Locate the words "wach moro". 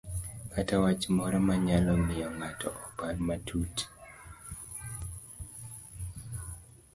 0.83-1.37